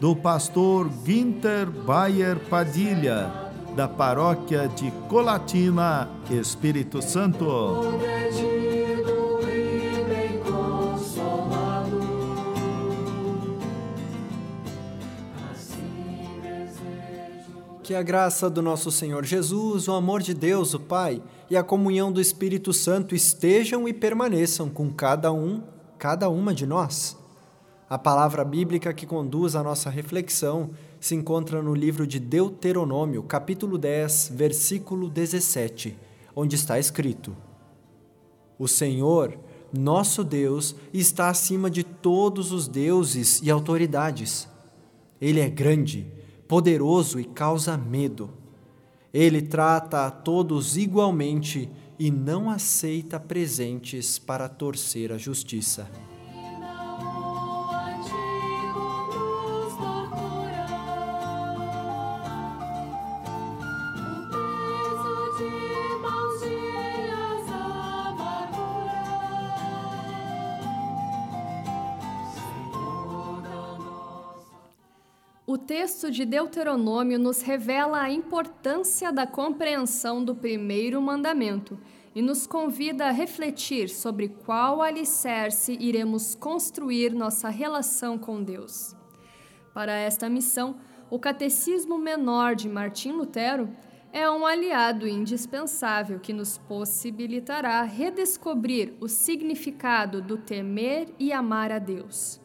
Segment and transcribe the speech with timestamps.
[0.00, 3.30] do pastor Ginter Bayer Padilha,
[3.76, 7.46] da paróquia de Colatina, Espírito Santo.
[17.82, 21.62] Que a graça do nosso Senhor Jesus, o amor de Deus, o Pai, e a
[21.62, 25.62] comunhão do Espírito Santo estejam e permaneçam com cada um,
[25.98, 27.20] cada uma de nós.
[27.90, 33.76] A palavra bíblica que conduz a nossa reflexão se encontra no livro de Deuteronômio, capítulo
[33.76, 35.98] 10, versículo 17,
[36.36, 37.36] onde está escrito:
[38.56, 39.36] O Senhor,
[39.76, 44.48] nosso Deus, está acima de todos os deuses e autoridades.
[45.20, 46.06] Ele é grande,
[46.46, 48.30] poderoso e causa medo.
[49.12, 55.90] Ele trata a todos igualmente e não aceita presentes para torcer a justiça.
[75.60, 81.78] Texto de Deuteronômio nos revela a importância da compreensão do primeiro mandamento
[82.14, 88.96] e nos convida a refletir sobre qual alicerce iremos construir nossa relação com Deus.
[89.72, 90.76] Para esta missão,
[91.08, 93.70] o Catecismo Menor de Martim Lutero
[94.12, 101.78] é um aliado indispensável que nos possibilitará redescobrir o significado do temer e amar a
[101.78, 102.40] Deus.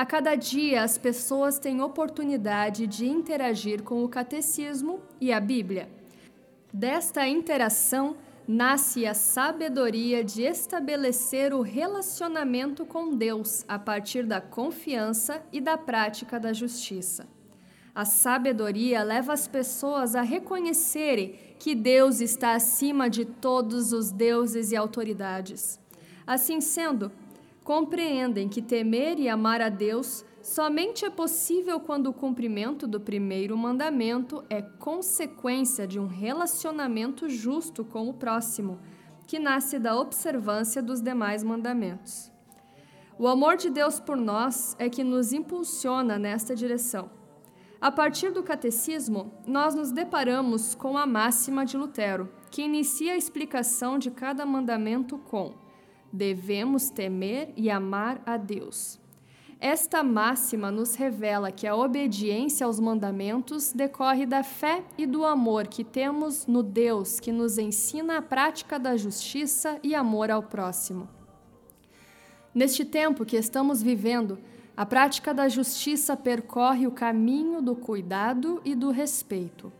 [0.00, 5.90] A cada dia, as pessoas têm oportunidade de interagir com o catecismo e a Bíblia.
[6.72, 8.16] Desta interação
[8.48, 15.76] nasce a sabedoria de estabelecer o relacionamento com Deus a partir da confiança e da
[15.76, 17.28] prática da justiça.
[17.94, 24.72] A sabedoria leva as pessoas a reconhecerem que Deus está acima de todos os deuses
[24.72, 25.78] e autoridades.
[26.26, 27.12] Assim sendo,
[27.64, 33.56] compreendem que temer e amar a Deus somente é possível quando o cumprimento do primeiro
[33.56, 38.78] mandamento é consequência de um relacionamento justo com o próximo,
[39.26, 42.32] que nasce da observância dos demais mandamentos.
[43.18, 47.10] O amor de Deus por nós é que nos impulsiona nesta direção.
[47.78, 53.16] A partir do catecismo, nós nos deparamos com a máxima de Lutero, que inicia a
[53.16, 55.54] explicação de cada mandamento com
[56.12, 58.98] devemos temer e amar a Deus.
[59.60, 65.68] Esta máxima nos revela que a obediência aos mandamentos decorre da fé e do amor
[65.68, 71.06] que temos no Deus que nos ensina a prática da justiça e amor ao próximo.
[72.54, 74.38] Neste tempo que estamos vivendo,
[74.74, 79.70] a prática da justiça percorre o caminho do cuidado e do respeito.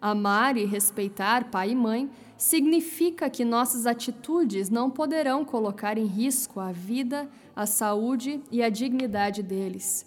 [0.00, 6.60] Amar e respeitar pai e mãe significa que nossas atitudes não poderão colocar em risco
[6.60, 10.06] a vida, a saúde e a dignidade deles.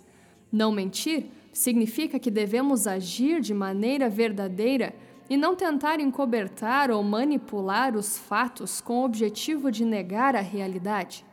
[0.49, 4.95] Não mentir significa que devemos agir de maneira verdadeira
[5.29, 11.25] e não tentar encobertar ou manipular os fatos com o objetivo de negar a realidade.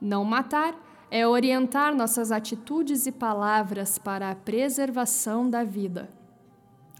[0.00, 0.74] Não matar
[1.12, 6.10] é orientar nossas atitudes e palavras para a preservação da vida.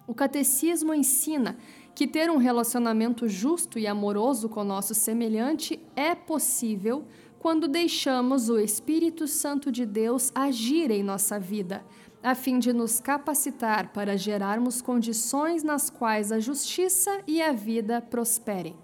[0.07, 1.57] O catecismo ensina
[1.95, 7.05] que ter um relacionamento justo e amoroso com nosso semelhante é possível
[7.39, 11.85] quando deixamos o Espírito Santo de Deus agir em nossa vida,
[12.23, 18.01] a fim de nos capacitar para gerarmos condições nas quais a justiça e a vida
[18.01, 18.75] prosperem.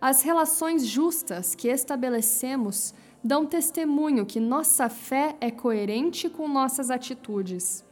[0.00, 2.94] As relações justas que estabelecemos
[3.24, 7.83] dão testemunho que nossa fé é coerente com nossas atitudes.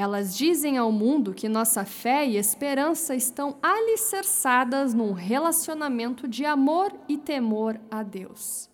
[0.00, 6.94] Elas dizem ao mundo que nossa fé e esperança estão alicerçadas num relacionamento de amor
[7.08, 8.70] e temor a Deus.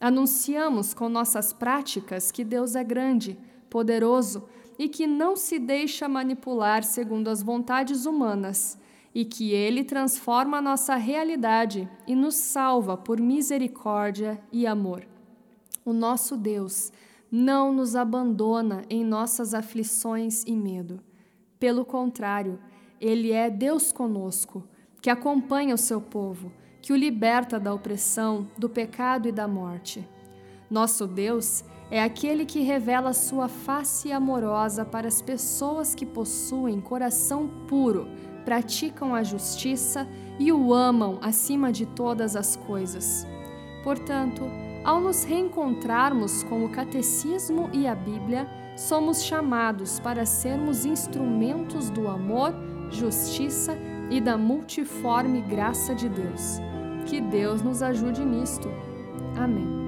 [0.00, 3.38] Anunciamos com nossas práticas que Deus é grande,
[3.68, 8.78] poderoso e que não se deixa manipular segundo as vontades humanas,
[9.14, 15.06] e que Ele transforma nossa realidade e nos salva por misericórdia e amor.
[15.84, 16.90] O nosso Deus
[17.36, 21.00] não nos abandona em nossas aflições e medo.
[21.58, 22.60] Pelo contrário,
[23.00, 24.62] Ele é Deus conosco,
[25.02, 30.08] que acompanha o seu povo, que o liberta da opressão, do pecado e da morte.
[30.70, 37.50] Nosso Deus é aquele que revela sua face amorosa para as pessoas que possuem coração
[37.66, 38.06] puro,
[38.44, 40.06] praticam a justiça
[40.38, 43.26] e o amam acima de todas as coisas.
[43.82, 44.44] Portanto,
[44.84, 48.46] ao nos reencontrarmos com o Catecismo e a Bíblia,
[48.76, 52.52] somos chamados para sermos instrumentos do amor,
[52.90, 53.78] justiça
[54.10, 56.58] e da multiforme graça de Deus.
[57.06, 58.68] Que Deus nos ajude nisto.
[59.36, 59.83] Amém.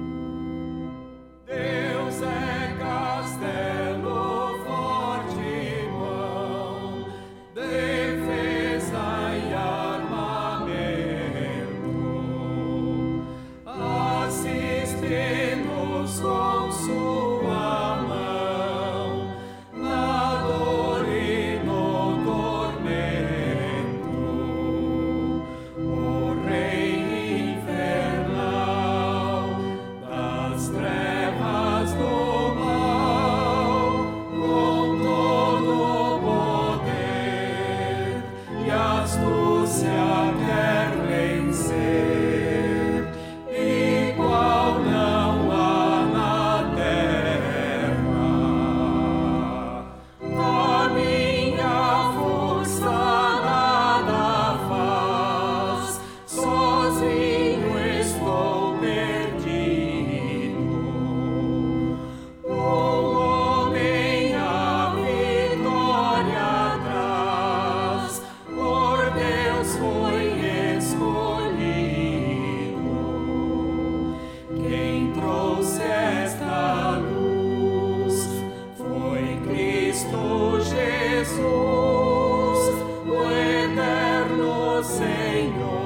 [85.47, 85.76] Señor.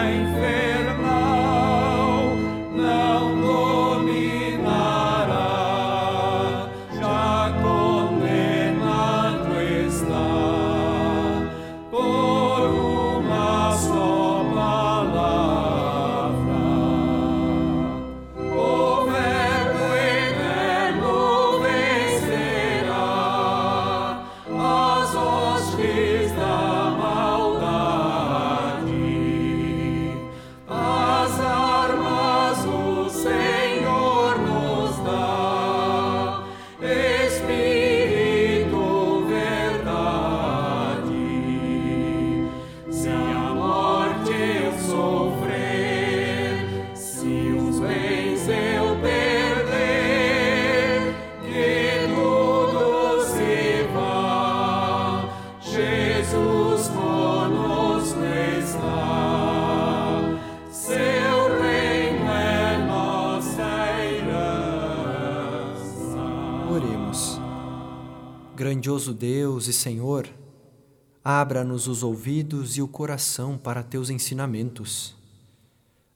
[0.00, 0.59] vai ver.
[69.10, 70.28] Grandioso Deus e Senhor,
[71.24, 75.16] abra-nos os ouvidos e o coração para teus ensinamentos.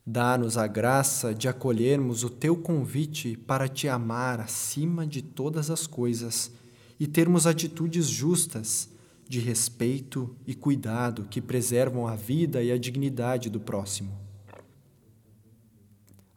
[0.06, 5.86] Dá-nos a graça de acolhermos o teu convite para te amar acima de todas as
[5.86, 6.52] coisas
[7.00, 8.88] e termos atitudes justas
[9.28, 14.16] de respeito e cuidado que preservam a vida e a dignidade do próximo.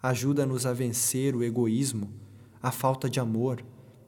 [0.02, 2.10] Ajuda-nos a vencer o egoísmo,
[2.62, 3.64] a falta de amor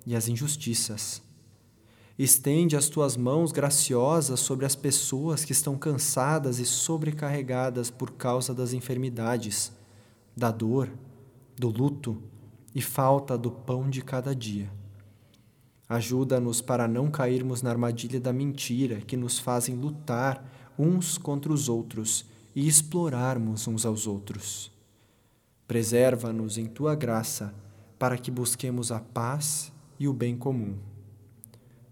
[0.05, 1.28] e as injustiças
[2.19, 8.53] Estende as tuas mãos graciosas sobre as pessoas que estão cansadas e sobrecarregadas por causa
[8.53, 9.71] das enfermidades,
[10.35, 10.91] da dor,
[11.57, 12.21] do luto
[12.75, 14.69] e falta do pão de cada dia.
[15.87, 20.45] Ajuda-nos para não cairmos na armadilha da mentira que nos fazem lutar
[20.77, 24.69] uns contra os outros e explorarmos uns aos outros.
[25.65, 27.55] Preserva-nos em tua graça
[27.97, 30.88] para que busquemos a paz e o bem comum.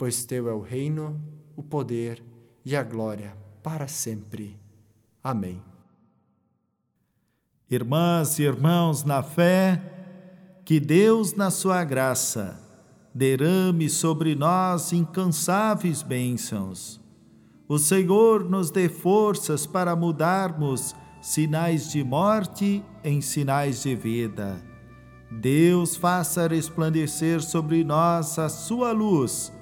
[0.00, 1.20] pois teu é o reino,
[1.54, 2.24] o poder
[2.64, 4.58] e a glória para sempre.
[5.22, 5.62] Amém.
[7.70, 9.78] Irmãs e irmãos na fé,
[10.64, 12.58] que Deus, na sua graça,
[13.14, 16.98] derrame sobre nós incansáveis bênçãos.
[17.68, 24.64] O Senhor nos dê forças para mudarmos sinais de morte em sinais de vida.
[25.30, 29.52] Deus faça resplandecer sobre nós a sua luz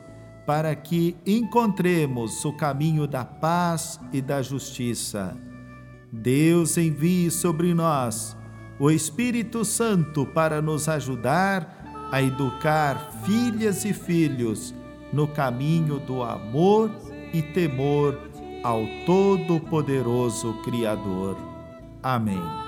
[0.49, 5.37] para que encontremos o caminho da paz e da justiça.
[6.11, 8.35] Deus envie sobre nós
[8.81, 14.75] o Espírito Santo para nos ajudar a educar filhas e filhos
[15.13, 16.91] no caminho do amor
[17.31, 18.19] e temor
[18.65, 21.37] ao Todo-Poderoso Criador.
[22.03, 22.68] Amém.